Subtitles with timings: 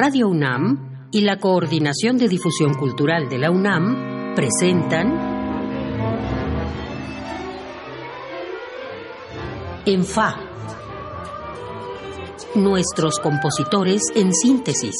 [0.00, 5.10] Radio UNAM y la Coordinación de Difusión Cultural de la UNAM presentan
[9.84, 10.36] En Fa.
[12.54, 14.94] Nuestros compositores en síntesis.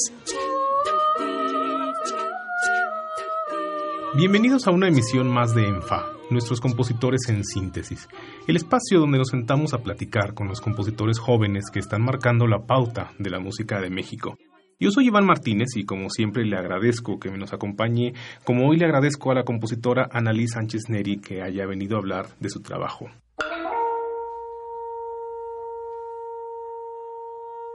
[4.16, 8.08] Bienvenidos a una emisión más de ENFA, nuestros compositores en síntesis,
[8.48, 12.66] el espacio donde nos sentamos a platicar con los compositores jóvenes que están marcando la
[12.66, 14.36] pauta de la música de México.
[14.80, 18.12] Yo soy Iván Martínez y como siempre le agradezco que me nos acompañe,
[18.44, 22.26] como hoy le agradezco a la compositora Annalí Sánchez Neri que haya venido a hablar
[22.38, 23.06] de su trabajo.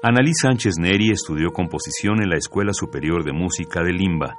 [0.01, 4.35] Annalí Sánchez Neri estudió composición en la Escuela Superior de Música de Limba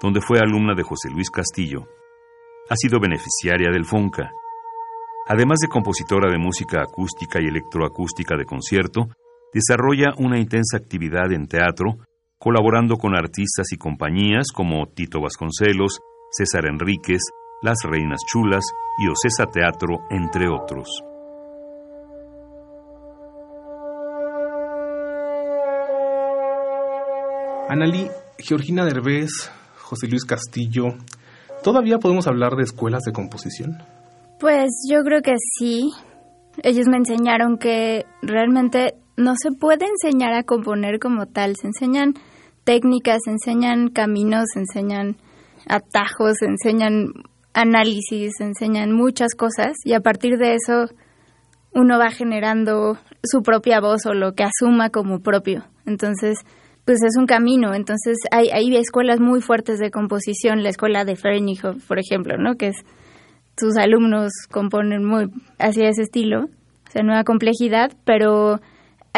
[0.00, 1.88] donde fue alumna de José Luis Castillo.
[2.70, 4.30] Ha sido beneficiaria del FONCA.
[5.26, 9.08] Además de compositora de música acústica y electroacústica de concierto,
[9.52, 11.98] desarrolla una intensa actividad en teatro,
[12.38, 16.00] colaborando con artistas y compañías como Tito Vasconcelos,
[16.30, 17.20] César Enríquez,
[17.62, 18.64] Las Reinas Chulas
[18.98, 21.02] y Ocesa Teatro, entre otros.
[27.68, 30.84] Analí, Georgina Derbez, José Luis Castillo,
[31.62, 33.76] ¿todavía podemos hablar de escuelas de composición?
[34.40, 35.90] Pues yo creo que sí.
[36.62, 41.56] Ellos me enseñaron que realmente no se puede enseñar a componer como tal.
[41.56, 42.14] Se enseñan
[42.68, 45.16] técnicas, se enseñan caminos, se enseñan
[45.66, 47.14] atajos, se enseñan
[47.54, 50.92] análisis, se enseñan muchas cosas y a partir de eso
[51.72, 55.64] uno va generando su propia voz o lo que asuma como propio.
[55.86, 56.40] Entonces,
[56.84, 57.72] pues es un camino.
[57.72, 62.56] Entonces hay, hay escuelas muy fuertes de composición, la escuela de Fernighoff, por ejemplo, ¿no?
[62.56, 62.76] Que es
[63.58, 68.60] sus alumnos componen muy hacia ese estilo, o sea, nueva complejidad, pero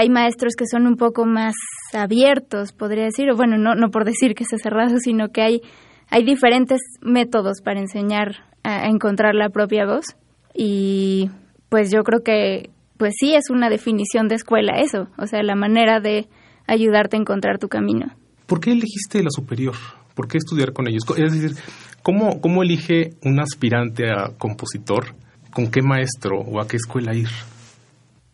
[0.00, 1.54] hay maestros que son un poco más
[1.92, 5.60] abiertos, podría decir, o bueno, no, no por decir que sea cerrado, sino que hay,
[6.08, 10.16] hay diferentes métodos para enseñar a, a encontrar la propia voz
[10.54, 11.30] y
[11.69, 15.54] pues yo creo que pues sí es una definición de escuela eso, o sea, la
[15.54, 16.28] manera de
[16.66, 18.12] ayudarte a encontrar tu camino.
[18.46, 19.75] ¿Por qué elegiste la superior?
[20.14, 21.02] ¿Por qué estudiar con ellos?
[21.16, 21.56] Es decir,
[22.02, 25.14] ¿cómo, cómo elige un aspirante a compositor?
[25.52, 27.28] ¿Con qué maestro o a qué escuela ir?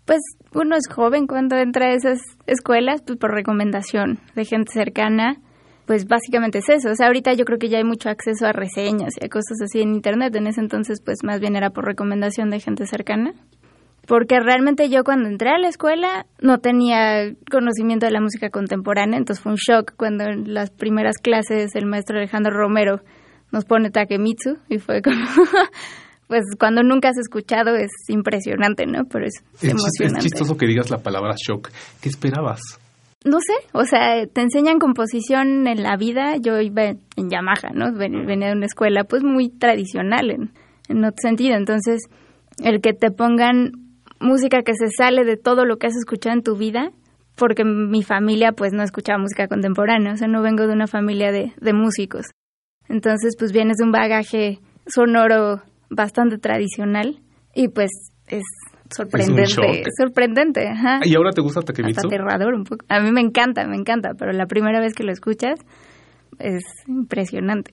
[0.04, 0.20] Pues
[0.56, 5.36] uno es joven cuando entra a esas escuelas, pues por recomendación de gente cercana,
[5.86, 6.90] pues básicamente es eso.
[6.90, 9.60] O sea, ahorita yo creo que ya hay mucho acceso a reseñas y a cosas
[9.62, 10.34] así en internet.
[10.34, 13.34] En ese entonces, pues más bien era por recomendación de gente cercana
[14.06, 19.18] porque realmente yo cuando entré a la escuela no tenía conocimiento de la música contemporánea,
[19.18, 23.00] entonces fue un shock cuando en las primeras clases el maestro Alejandro Romero
[23.52, 25.16] nos pone Takemitsu y fue como,
[26.28, 29.04] pues cuando nunca has escuchado es impresionante, ¿no?
[29.10, 30.18] Pero es, emocionante.
[30.18, 31.70] Es chistoso que digas la palabra shock.
[32.00, 32.60] ¿Qué esperabas?
[33.24, 36.36] No sé, o sea, te enseñan composición en la vida.
[36.36, 37.92] Yo iba en Yamaha, ¿no?
[37.92, 40.50] Venía de una escuela pues muy tradicional en,
[40.88, 41.56] en otro sentido.
[41.56, 42.02] Entonces,
[42.62, 43.72] el que te pongan
[44.20, 46.90] música que se sale de todo lo que has escuchado en tu vida,
[47.36, 51.32] porque mi familia pues no escuchaba música contemporánea, o sea, no vengo de una familia
[51.32, 52.26] de, de músicos.
[52.88, 57.20] Entonces, pues vienes de un bagaje sonoro bastante tradicional
[57.54, 57.90] y pues
[58.26, 58.42] es
[58.90, 61.00] sorprendente, es sorprendente, ajá.
[61.04, 62.06] ¿Y ahora te gusta Takemitsu?
[62.06, 62.84] aterrador un poco.
[62.88, 65.60] A mí me encanta, me encanta, pero la primera vez que lo escuchas
[66.38, 67.72] es impresionante.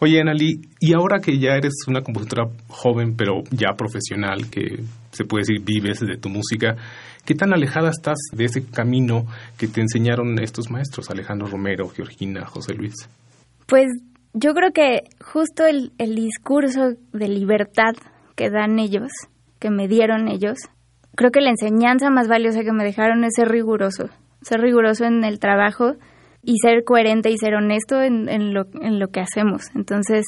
[0.00, 5.24] Oye, Anali, y ahora que ya eres una compositora joven, pero ya profesional, que se
[5.24, 6.76] puede decir vives de tu música,
[7.24, 9.26] ¿qué tan alejada estás de ese camino
[9.58, 12.94] que te enseñaron estos maestros, Alejandro Romero, Georgina, José Luis?
[13.66, 13.86] Pues
[14.38, 17.94] yo creo que justo el, el discurso de libertad
[18.36, 19.10] que dan ellos,
[19.58, 20.58] que me dieron ellos,
[21.16, 24.08] creo que la enseñanza más valiosa que me dejaron es ser riguroso,
[24.42, 25.94] ser riguroso en el trabajo
[26.42, 29.62] y ser coherente y ser honesto en, en, lo, en lo que hacemos.
[29.74, 30.24] Entonces,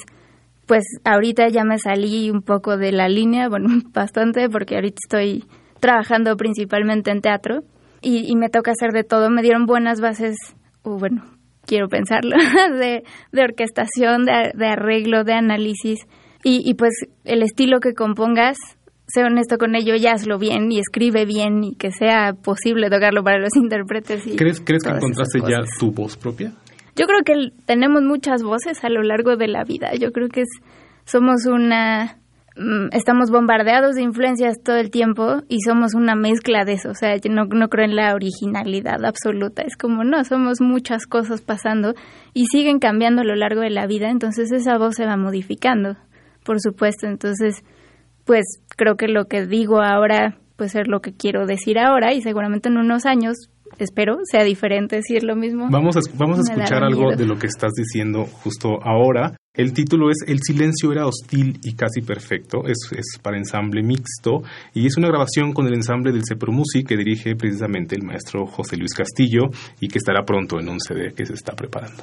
[0.67, 5.45] pues ahorita ya me salí un poco de la línea, bueno, bastante, porque ahorita estoy
[5.79, 7.61] trabajando principalmente en teatro
[8.03, 9.31] y, y me toca hacer de todo.
[9.31, 10.37] Me dieron buenas bases,
[10.83, 11.23] o bueno,
[11.67, 12.37] quiero pensarlo,
[12.79, 16.01] de, de orquestación, de, de, arreglo, de análisis.
[16.43, 16.93] Y, y pues
[17.25, 18.57] el estilo que compongas
[19.13, 23.23] sé honesto con ello y hazlo bien y escribe bien y que sea posible tocarlo
[23.23, 24.27] para los intérpretes.
[24.27, 26.53] Y ¿Crees, ¿crees que encontraste ya tu voz propia?
[26.97, 29.93] Yo creo que tenemos muchas voces a lo largo de la vida.
[29.95, 30.49] Yo creo que es,
[31.05, 32.20] somos una...
[32.93, 36.91] Estamos bombardeados de influencias todo el tiempo y somos una mezcla de eso.
[36.91, 39.63] O sea, yo no, no creo en la originalidad absoluta.
[39.63, 41.95] Es como, no, somos muchas cosas pasando
[42.35, 44.11] y siguen cambiando a lo largo de la vida.
[44.11, 45.97] Entonces esa voz se va modificando,
[46.45, 47.07] por supuesto.
[47.07, 47.63] Entonces,
[48.25, 48.45] pues
[48.77, 52.69] creo que lo que digo ahora puede ser lo que quiero decir ahora y seguramente
[52.69, 55.69] en unos años espero, sea diferente decir lo mismo.
[55.71, 59.37] Vamos a, vamos a escuchar algo de lo que estás diciendo justo ahora.
[59.55, 62.67] El título es El silencio era hostil y casi perfecto.
[62.67, 64.43] Es, es para ensamble mixto
[64.75, 68.47] y es una grabación con el ensamble del Cepro Music que dirige precisamente el maestro
[68.47, 69.51] José Luis Castillo
[69.81, 72.03] y que estará pronto en un CD que se está preparando.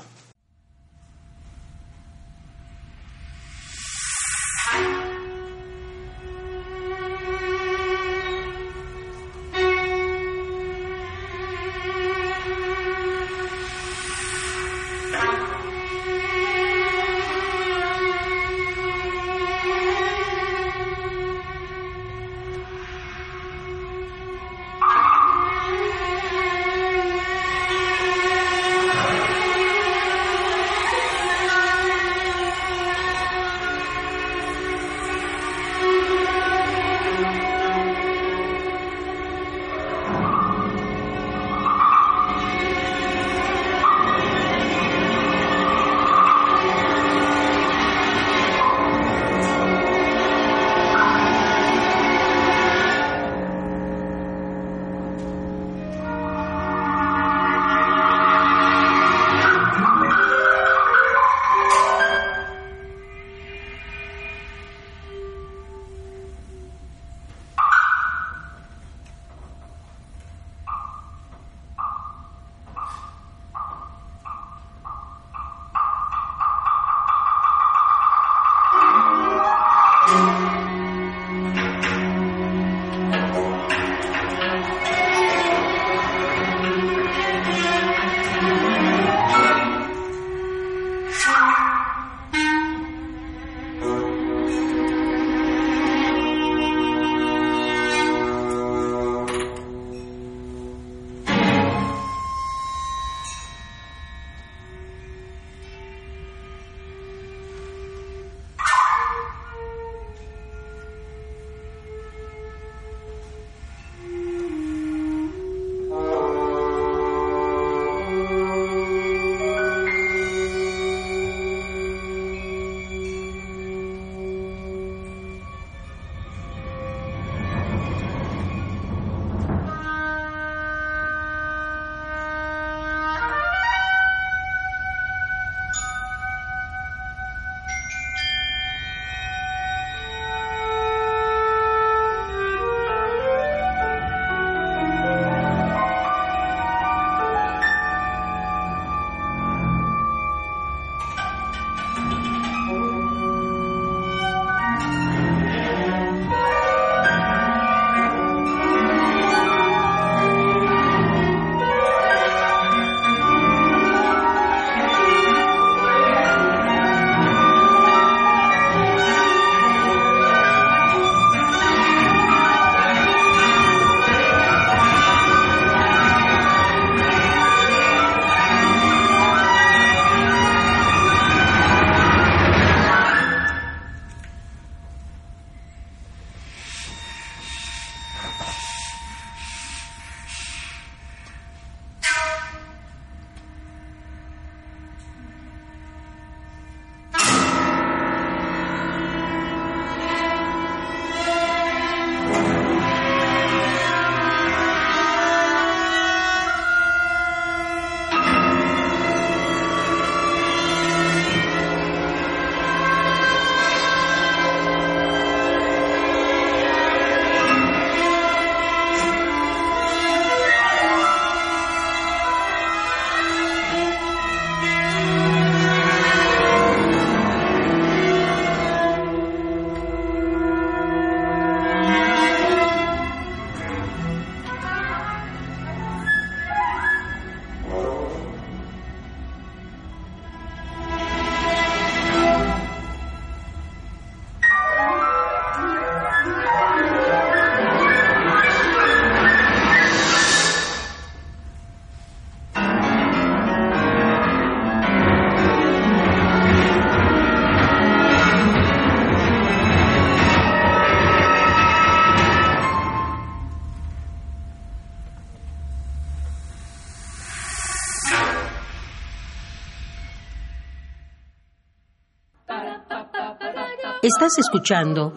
[274.07, 275.11] Estás escuchando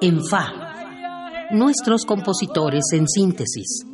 [0.00, 0.48] en Fa,
[1.52, 3.86] nuestros compositores en síntesis.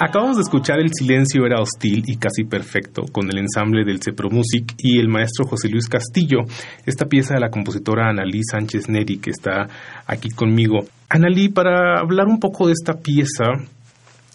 [0.00, 4.30] Acabamos de escuchar El silencio era hostil y casi perfecto con el ensamble del Cepro
[4.30, 6.38] Music y el maestro José Luis Castillo,
[6.86, 9.68] esta pieza de la compositora Analí Sánchez Neri que está
[10.06, 10.86] aquí conmigo.
[11.10, 13.52] Analí, para hablar un poco de esta pieza,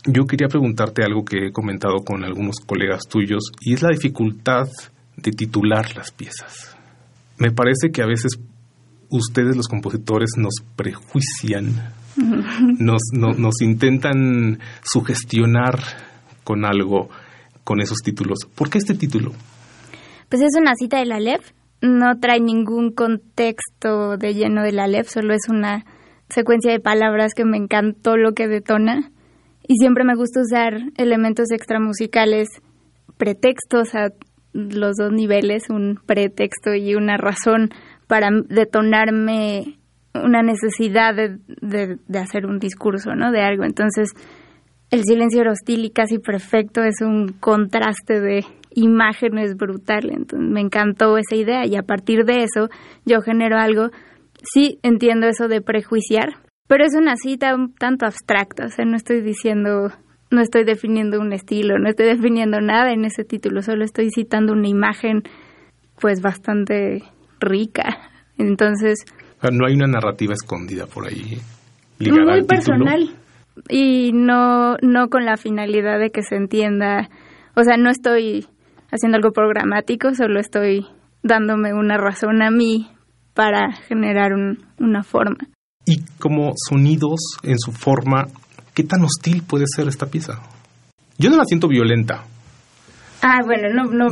[0.06, 4.68] yo quería preguntarte algo que he comentado con algunos colegas tuyos y es la dificultad
[5.18, 6.79] de titular las piezas.
[7.40, 8.34] Me parece que a veces
[9.10, 11.94] ustedes los compositores nos prejuician
[12.80, 15.80] nos, nos intentan sugestionar
[16.44, 17.10] con algo,
[17.64, 18.40] con esos títulos.
[18.56, 19.32] ¿Por qué este título?
[20.30, 24.84] Pues es una cita de la Aleph, no trae ningún contexto de lleno de la
[24.84, 25.86] Aleph, solo es una
[26.30, 29.12] secuencia de palabras que me encantó lo que detona
[29.68, 32.48] y siempre me gusta usar elementos extramusicales,
[33.18, 34.10] pretextos a
[34.54, 37.70] los dos niveles, un pretexto y una razón
[38.08, 39.80] para detonarme
[40.14, 43.32] una necesidad de, de, hacer un discurso, ¿no?
[43.32, 43.64] De algo.
[43.64, 44.12] Entonces,
[44.90, 50.10] el silencio era hostil y casi perfecto es un contraste de imágenes brutal.
[50.10, 52.70] Entonces, me encantó esa idea y a partir de eso
[53.06, 53.90] yo genero algo.
[54.42, 56.38] Sí, entiendo eso de prejuiciar,
[56.68, 58.66] pero es una cita un tanto abstracta.
[58.66, 59.92] O sea, no estoy diciendo,
[60.32, 64.54] no estoy definiendo un estilo, no estoy definiendo nada en ese título, solo estoy citando
[64.54, 65.24] una imagen,
[66.00, 67.04] pues, bastante
[67.40, 67.98] rica.
[68.38, 69.06] Entonces,
[69.52, 71.40] no hay una narrativa escondida por ahí.
[72.00, 73.16] Ligada muy personal
[73.68, 77.10] y no no con la finalidad de que se entienda.
[77.56, 78.48] O sea, no estoy
[78.92, 80.86] haciendo algo programático, solo estoy
[81.24, 82.90] dándome una razón a mí
[83.34, 84.32] para generar
[84.80, 85.38] una forma.
[85.86, 88.28] Y como sonidos en su forma,
[88.80, 90.40] ¿qué tan hostil puede ser esta pieza?
[91.18, 92.24] Yo no la siento violenta.
[93.22, 94.08] Ah, bueno, no, no.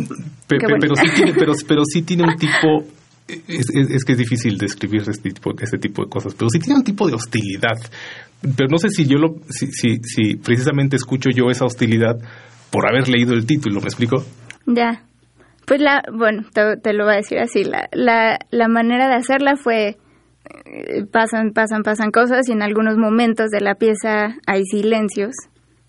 [0.46, 2.84] pero, sí tiene, pero, pero sí tiene un tipo
[3.30, 6.84] es, que es difícil describir este tipo, este tipo de cosas, pero sí tiene un
[6.84, 7.78] tipo de hostilidad.
[8.42, 12.18] Pero no sé si yo lo, si, si, si precisamente escucho yo esa hostilidad
[12.70, 14.26] por haber leído el título, ¿me explico?
[14.66, 15.02] Ya.
[15.66, 19.56] Pues la, bueno, te, lo voy a decir así, la, la, la manera de hacerla
[19.56, 19.96] fue,
[21.12, 25.34] pasan, pasan, pasan cosas y en algunos momentos de la pieza hay silencios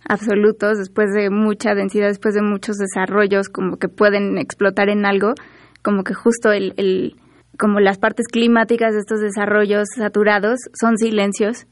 [0.09, 5.35] absolutos después de mucha densidad, después de muchos desarrollos como que pueden explotar en algo,
[5.83, 7.17] como que justo el, el
[7.59, 11.67] como las partes climáticas de estos desarrollos saturados son silencios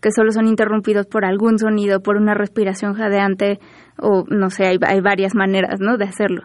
[0.00, 3.58] que solo son interrumpidos por algún sonido, por una respiración jadeante
[3.98, 5.96] o no sé, hay, hay varias maneras, ¿no?
[5.96, 6.42] de hacerlo.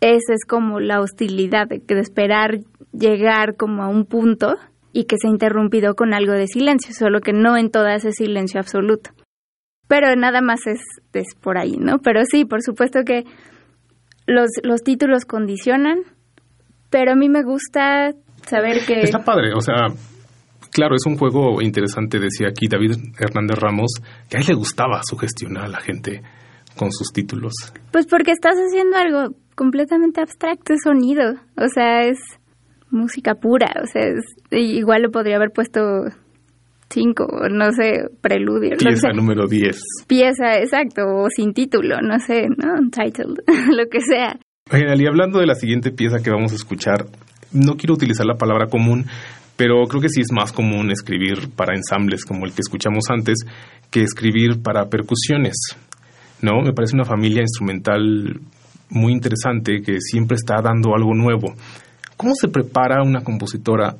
[0.00, 2.58] Esa es como la hostilidad de, de esperar
[2.92, 4.56] llegar como a un punto
[4.96, 8.12] y que se ha interrumpido con algo de silencio, solo que no en todo ese
[8.12, 9.10] silencio absoluto.
[9.88, 10.80] Pero nada más es,
[11.12, 11.98] es por ahí, ¿no?
[11.98, 13.24] Pero sí, por supuesto que
[14.26, 15.98] los, los títulos condicionan,
[16.88, 18.12] pero a mí me gusta
[18.46, 19.02] saber que...
[19.02, 19.88] Está padre, o sea,
[20.72, 24.00] claro, es un juego interesante, decía aquí David Hernández Ramos,
[24.30, 26.22] que a él le gustaba sugestionar a la gente
[26.74, 27.52] con sus títulos.
[27.92, 32.16] Pues porque estás haciendo algo completamente abstracto, es sonido, o sea, es
[32.90, 34.02] música pura, o sea,
[34.50, 35.80] igual le podría haber puesto
[36.88, 38.76] cinco, no sé, preludio.
[38.78, 39.80] Pieza número diez.
[40.06, 42.74] Pieza, exacto, o sin título, no sé, ¿no?
[42.74, 43.38] Untitled,
[43.76, 44.38] lo que sea.
[44.72, 47.06] Y hablando de la siguiente pieza que vamos a escuchar,
[47.52, 49.06] no quiero utilizar la palabra común,
[49.56, 53.46] pero creo que sí es más común escribir para ensambles como el que escuchamos antes
[53.90, 55.56] que escribir para percusiones.
[56.42, 56.60] ¿No?
[56.62, 58.40] Me parece una familia instrumental
[58.90, 61.54] muy interesante que siempre está dando algo nuevo.
[62.16, 63.96] ¿Cómo se prepara una compositora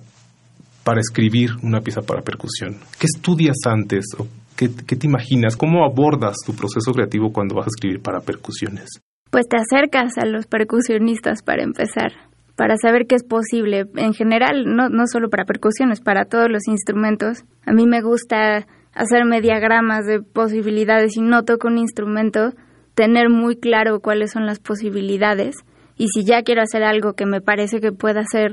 [0.84, 2.76] para escribir una pieza para percusión?
[2.98, 5.56] ¿Qué estudias antes o qué, qué te imaginas?
[5.56, 9.00] ¿Cómo abordas tu proceso creativo cuando vas a escribir para percusiones?
[9.36, 12.12] pues te acercas a los percusionistas para empezar,
[12.56, 13.86] para saber qué es posible.
[13.96, 17.44] En general, no, no solo para percusiones, para todos los instrumentos.
[17.66, 22.54] A mí me gusta hacerme diagramas de posibilidades y no toco un instrumento,
[22.94, 25.56] tener muy claro cuáles son las posibilidades.
[25.96, 28.52] Y si ya quiero hacer algo que me parece que pueda ser,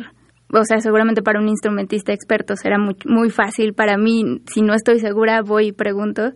[0.51, 3.73] o sea, seguramente para un instrumentista experto será muy, fácil.
[3.73, 6.31] Para mí, si no estoy segura, voy y pregunto.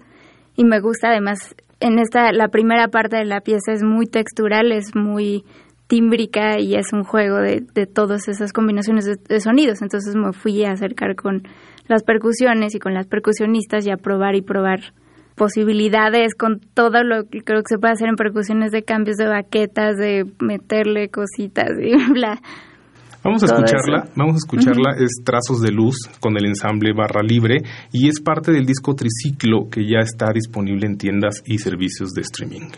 [0.55, 4.71] Y me gusta además en esta, la primera parte de la pieza es muy textural,
[4.71, 5.43] es muy
[5.87, 9.81] tímbrica y es un juego de, de todas esas combinaciones de, sonidos.
[9.81, 11.43] Entonces me fui a acercar con
[11.87, 14.93] las percusiones y con las percusionistas y a probar y probar
[15.37, 19.27] posibilidades con todo lo que creo que se puede hacer en percusiones de cambios de
[19.27, 22.41] baquetas, de meterle cositas y bla.
[23.23, 27.57] Vamos a escucharla, vamos a escucharla, es Trazos de Luz con el ensamble Barra Libre
[27.91, 32.21] y es parte del disco Triciclo que ya está disponible en tiendas y servicios de
[32.21, 32.69] streaming.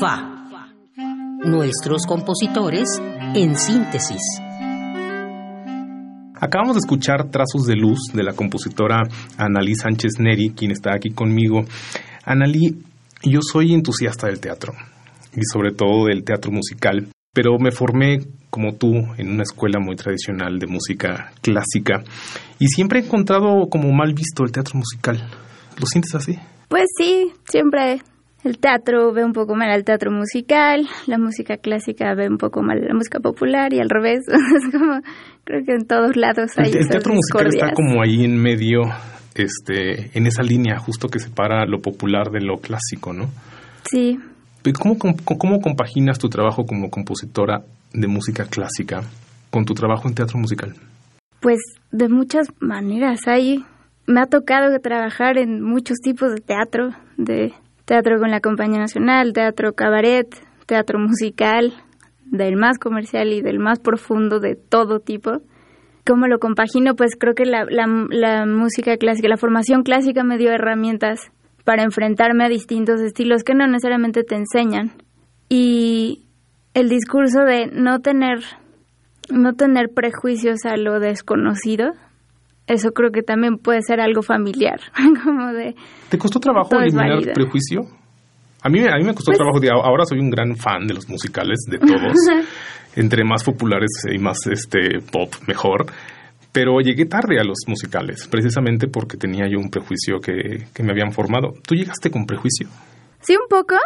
[0.00, 0.48] Fa.
[1.44, 2.88] Nuestros compositores
[3.34, 4.22] en síntesis.
[6.40, 9.02] Acabamos de escuchar Trazos de Luz de la compositora
[9.36, 11.64] Analí Sánchez Neri, quien está aquí conmigo.
[12.24, 12.78] Analí,
[13.24, 14.72] yo soy entusiasta del teatro
[15.36, 19.96] y sobre todo del teatro musical, pero me formé como tú en una escuela muy
[19.96, 22.02] tradicional de música clásica
[22.58, 25.28] y siempre he encontrado como mal visto el teatro musical.
[25.78, 26.38] ¿Lo sientes así?
[26.68, 28.00] Pues sí, siempre
[28.44, 32.62] el teatro ve un poco mal al teatro musical, la música clásica ve un poco
[32.62, 34.20] mal la música popular y al revés.
[34.28, 35.00] es como,
[35.44, 36.70] creo que en todos lados hay.
[36.70, 38.82] El, el teatro musical está como ahí en medio,
[39.34, 43.28] este, en esa línea justo que separa lo popular de lo clásico, ¿no?
[43.90, 44.18] Sí.
[44.78, 49.02] ¿Cómo, cómo, cómo compaginas tu trabajo como compositora de música clásica
[49.50, 50.74] con tu trabajo en teatro musical?
[51.40, 51.58] Pues
[51.90, 53.20] de muchas maneras.
[53.26, 53.64] Hay,
[54.06, 57.54] me ha tocado trabajar en muchos tipos de teatro, de
[57.90, 60.28] teatro con la Compañía Nacional, teatro cabaret,
[60.66, 61.74] teatro musical,
[62.24, 65.40] del más comercial y del más profundo de todo tipo.
[66.06, 66.94] ¿Cómo lo compagino?
[66.94, 71.32] Pues creo que la, la, música clásica, la formación clásica me dio herramientas
[71.64, 74.92] para enfrentarme a distintos estilos que no necesariamente te enseñan.
[75.48, 76.26] Y
[76.74, 78.38] el discurso de no tener,
[79.32, 81.90] no tener prejuicios a lo desconocido,
[82.70, 84.80] eso creo que también puede ser algo familiar,
[85.24, 85.74] como de...
[86.08, 87.82] ¿Te costó trabajo eliminar el prejuicio?
[88.62, 91.08] A mí, a mí me costó pues trabajo, ahora soy un gran fan de los
[91.08, 92.14] musicales, de todos,
[92.96, 95.86] entre más populares y más este pop, mejor,
[96.52, 100.92] pero llegué tarde a los musicales, precisamente porque tenía yo un prejuicio que, que me
[100.92, 101.54] habían formado.
[101.66, 102.68] ¿Tú llegaste con prejuicio?
[103.20, 103.76] Sí, un poco,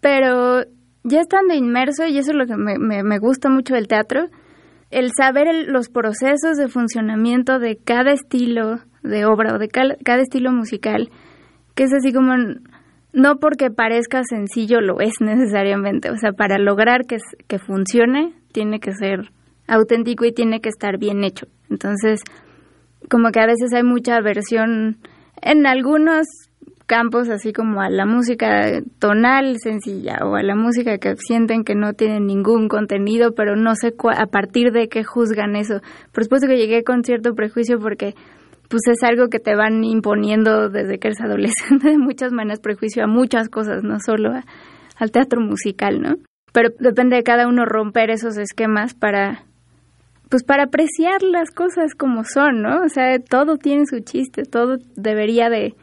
[0.00, 0.62] pero
[1.02, 4.28] ya estando inmerso, y eso es lo que me, me, me gusta mucho del teatro,
[4.96, 10.52] el saber los procesos de funcionamiento de cada estilo de obra o de cada, estilo
[10.52, 11.10] musical,
[11.74, 12.32] que es así como,
[13.12, 18.80] no porque parezca sencillo lo es necesariamente, o sea, para lograr que, que funcione tiene
[18.80, 19.32] que ser
[19.68, 21.46] auténtico y tiene que estar bien hecho.
[21.68, 22.22] Entonces,
[23.10, 24.96] como que a veces hay mucha aversión
[25.42, 26.24] en algunos
[26.86, 31.74] campos así como a la música tonal sencilla o a la música que sienten que
[31.74, 35.80] no tienen ningún contenido, pero no sé a partir de qué juzgan eso.
[36.12, 38.14] Por supuesto que llegué con cierto prejuicio porque
[38.68, 43.04] pues es algo que te van imponiendo desde que eres adolescente de muchas maneras prejuicio
[43.04, 44.32] a muchas cosas, no solo
[44.96, 46.16] al teatro musical, ¿no?
[46.52, 49.42] Pero depende de cada uno romper esos esquemas para
[50.28, 52.82] pues para apreciar las cosas como son, ¿no?
[52.82, 55.74] O sea, todo tiene su chiste, todo debería de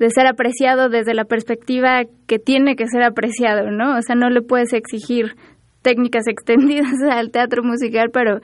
[0.00, 3.98] de ser apreciado desde la perspectiva que tiene que ser apreciado, ¿no?
[3.98, 5.36] O sea, no le puedes exigir
[5.82, 8.40] técnicas extendidas al teatro musical, pero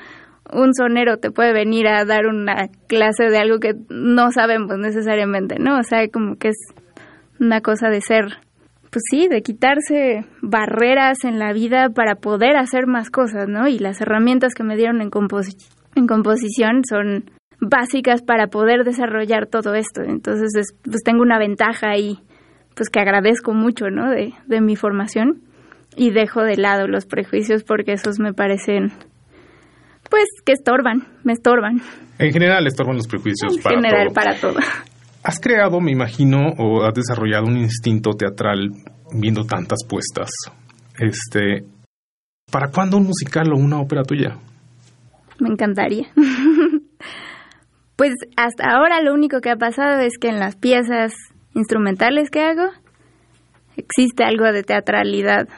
[0.53, 5.57] un sonero te puede venir a dar una clase de algo que no sabemos necesariamente,
[5.59, 5.79] ¿no?
[5.79, 6.59] O sea, como que es
[7.41, 8.27] una cosa de ser,
[8.91, 13.67] pues sí, de quitarse barreras en la vida para poder hacer más cosas, ¿no?
[13.67, 15.11] Y las herramientas que me dieron en,
[15.97, 17.31] en composición son
[17.69, 20.03] básicas para poder desarrollar todo esto.
[20.03, 22.19] Entonces, pues tengo una ventaja ahí,
[22.75, 24.11] pues que agradezco mucho, ¿no?
[24.11, 25.43] De, de mi formación
[25.97, 28.93] y dejo de lado los prejuicios porque esos me parecen,
[30.11, 31.81] pues, que estorban, me estorban.
[32.19, 34.59] En general estorban los prejuicios en general, para todo.
[35.23, 38.71] Has creado, me imagino, o has desarrollado un instinto teatral
[39.13, 40.31] viendo tantas puestas.
[40.99, 41.65] Este,
[42.51, 44.39] ¿para cuándo un musical o una ópera tuya?
[45.41, 46.07] Me encantaría.
[47.97, 51.13] Pues hasta ahora lo único que ha pasado es que en las piezas
[51.55, 52.69] instrumentales que hago
[53.77, 55.49] existe algo de teatralidad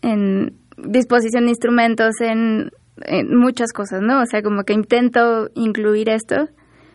[0.00, 2.70] en disposición de instrumentos, en,
[3.30, 4.20] muchas cosas, ¿no?
[4.20, 6.48] O sea, como que intento incluir esto.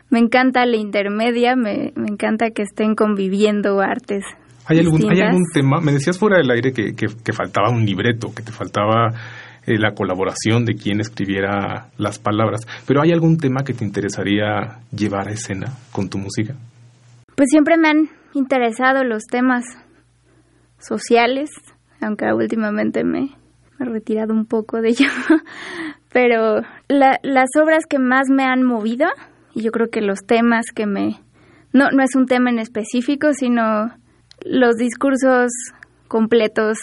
[0.10, 4.24] Me encanta la intermedia, me, me encanta que estén conviviendo artes.
[4.68, 5.82] ¿Hay algún, ¿Hay algún tema?
[5.82, 9.12] Me decías fuera del aire que, que, que faltaba un libreto, que te faltaba
[9.68, 12.62] eh, la colaboración de quien escribiera las palabras.
[12.88, 16.56] Pero ¿hay algún tema que te interesaría llevar a escena con tu música?
[17.36, 19.66] Pues siempre me han interesado los temas
[20.80, 21.50] sociales,
[22.00, 23.32] aunque últimamente me,
[23.78, 25.10] he retirado un poco de ello.
[26.14, 29.08] Pero las obras que más me han movido,
[29.54, 31.20] y yo creo que los temas que me...
[31.74, 33.92] No, no es un tema en específico, sino
[34.46, 35.52] los discursos
[36.08, 36.78] completos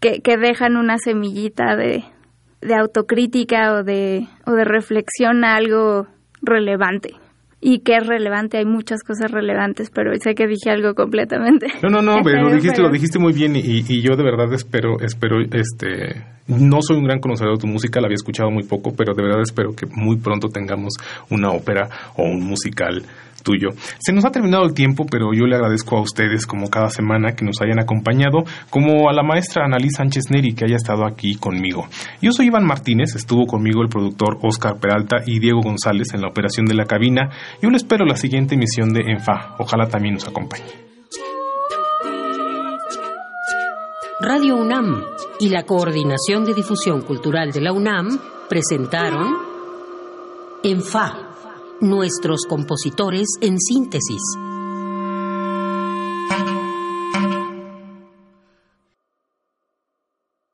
[0.00, 2.02] que, que dejan una semillita de,
[2.60, 6.06] de autocrítica o de, o de reflexión a algo
[6.42, 7.14] relevante.
[7.62, 11.66] Y que es relevante, hay muchas cosas relevantes, pero sé que dije algo completamente.
[11.82, 14.50] No, no, no, pero lo dijiste, lo dijiste muy bien y, y, yo de verdad
[14.54, 18.62] espero, espero, este, no soy un gran conocedor de tu música, la había escuchado muy
[18.62, 20.94] poco, pero de verdad espero que muy pronto tengamos
[21.28, 23.02] una ópera o un musical
[23.42, 23.70] tuyo.
[23.98, 27.34] Se nos ha terminado el tiempo, pero yo le agradezco a ustedes, como cada semana,
[27.34, 31.34] que nos hayan acompañado, como a la maestra Annalise Sánchez Neri, que haya estado aquí
[31.36, 31.86] conmigo.
[32.20, 36.28] Yo soy Iván Martínez, estuvo conmigo el productor Oscar Peralta y Diego González en la
[36.28, 37.30] operación de la cabina.
[37.62, 39.56] Yo le espero la siguiente emisión de ENFA.
[39.58, 40.90] Ojalá también nos acompañe.
[44.22, 45.02] Radio UNAM
[45.38, 48.18] y la Coordinación de Difusión Cultural de la UNAM
[48.50, 49.32] presentaron
[50.62, 51.29] En Fa,
[51.80, 54.22] nuestros compositores en síntesis